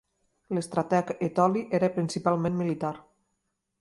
[0.57, 2.95] L'estrateg etoli era principalment militar.